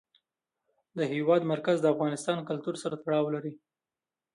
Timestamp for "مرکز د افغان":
1.51-2.39